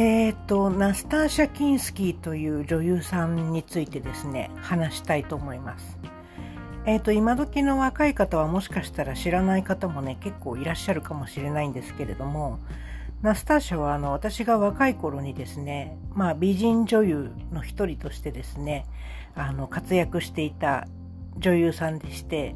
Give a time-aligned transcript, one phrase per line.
[0.00, 5.98] えっ、と、ナスターシャ・キンスキーという女優さんについてですね、話したいと思います。
[6.86, 12.60] えっ、と、今時の若い方はもしかしたら知らない方もね、結構いらっしゃるかもしれないんですけれども、
[13.22, 18.86] ナスターシャはあの私が若い頃にですね、まあ、美人女優の一人としてですね、
[19.34, 20.86] あの活躍していた
[21.38, 22.54] 女優さんでして、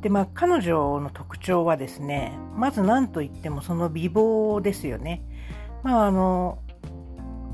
[0.00, 5.24] で、まあ、彼女の特徴はですね、まず何と言ってもその美貌ですよね。
[5.82, 6.60] まあ、あの、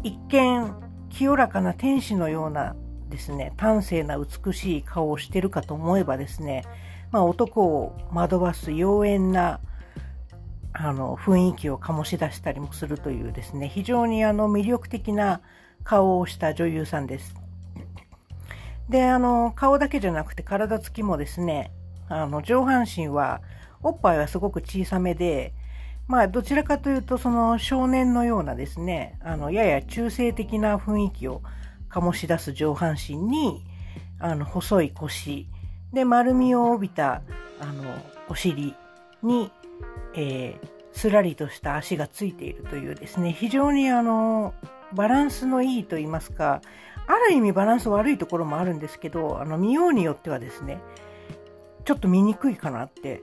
[0.04, 0.74] 一見
[1.08, 2.76] 清らかな天使のような
[3.08, 6.64] ですね、端正な美しい顔をしてるかと思えばですね、
[7.10, 9.60] まあ、男を惑わす妖艶な
[10.72, 15.40] あの雰囲気を醸し出したりもするというですね、非常にあの魅力的な
[15.84, 17.34] 顔をした女優さんです。
[18.88, 21.72] で、あの、顔だけじゃなくて体つきもですね、
[22.08, 23.40] あの、上半身は、
[23.82, 25.54] おっぱいはすごく小さめで、
[26.06, 31.42] まあ、どちらかというと、その少年のようなですね、あの、やや中性的な雰囲気を
[31.90, 33.64] 醸し出す上半身に、
[34.18, 35.48] あの、細い腰、
[35.92, 37.22] で、丸みを帯びた、
[37.60, 37.94] あの、
[38.28, 38.74] お尻
[39.22, 39.50] に、
[40.14, 44.54] えー、すらりとした足がついているというですね、非常にあの、
[44.92, 46.60] バランスのいいと言いますか、
[47.06, 50.80] ある意味バランス悪いところもあるんですけど、あの、見ようによってはですね、
[51.84, 53.22] ちょっと見にくいかなって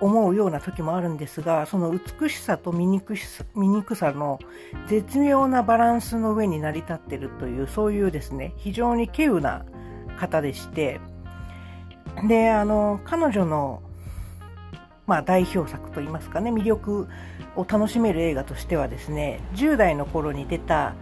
[0.00, 4.38] 思うような時もあるんですが、その美しさと醜さ醜さの
[4.86, 9.64] 絶妙なバランスの上に成り立っているという、そういうですね、非常に稀有な
[10.18, 11.00] 方でして、
[12.28, 13.82] で、あの、彼女の、
[15.06, 17.08] まあ、代表作といいますかね、魅力
[17.56, 20.94] を楽しめる映画としてはですね、10代の頃に出た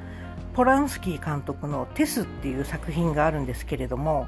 [0.55, 4.27] ポランスキー監督のテスっていう作品があるんですけれども、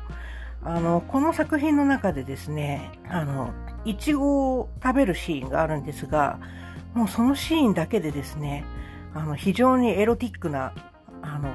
[0.62, 3.52] あの、この作品の中でですね、あの、
[3.84, 6.38] いちごを食べるシーンがあるんですが、
[6.94, 8.64] もうそのシーンだけでですね、
[9.14, 10.72] あの、非常にエロティックな、
[11.22, 11.50] あの、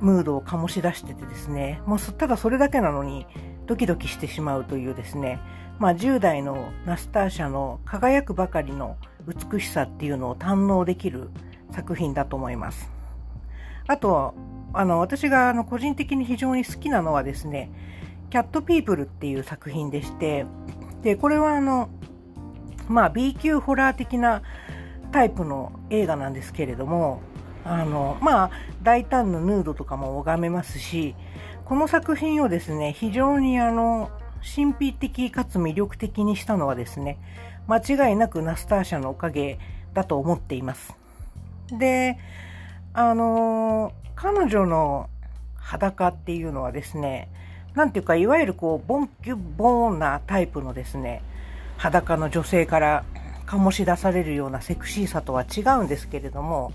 [0.00, 3.26] ムードを醸し出しててですね、もうただそれだけなのに
[3.66, 5.38] ドキドキしてしまうというですね、
[5.78, 11.30] まあ10代のナスターシャの輝くばかりの美しさっていうのを堪能できる
[11.70, 12.90] 作品だと思います。
[13.86, 14.34] あと、
[14.72, 17.70] あの、私があの個人的に非常に好きなのはですね、
[18.30, 20.46] キャットピープルっていう作品でして、
[21.02, 21.88] で、これはあの、
[22.88, 24.42] まあ B 級ホラー的な
[25.12, 27.22] タイプの映画なんですけれども、
[27.64, 28.50] あの、まあ
[28.82, 31.14] 大胆なヌードとかも拝めますし、
[31.64, 34.10] この作品をですね、非常にあの、
[34.42, 37.18] 神秘的かつ魅力的にしたのはですね、
[37.66, 39.58] 間違いなくナスターシャのおかげ
[39.92, 40.96] だと思っています。
[41.78, 42.18] で、
[42.92, 45.08] あの彼女の
[45.56, 47.30] 裸っていうのはですね、
[47.74, 51.22] なんていうか、いわゆるこう、ボンキュボーンなタイプのですね、
[51.76, 53.04] 裸の女性から
[53.46, 56.72] 醸し出されるようなセクシーさとは違うんですけれども、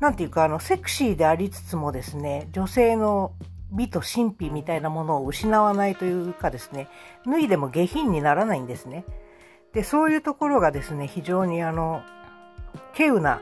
[0.00, 3.32] なんていうか、あの、セクシーでありつつもですね、女性の
[3.70, 6.88] 美と神秘みたいなものを失わないというかですね、
[7.24, 9.04] 脱いでも下品にならないんですね。
[9.72, 12.02] で、そういうところがですね、非常にあの、
[12.92, 13.40] 稀有な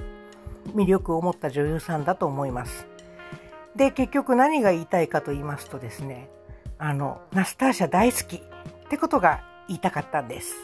[0.75, 2.87] 魅力を持った女優さんだと思います。
[3.75, 6.29] で、結局何が言いたいかと言いますとですね、
[6.83, 8.41] あの、ナスターシャ大好きっ
[8.89, 10.55] てことが言いたかったんです。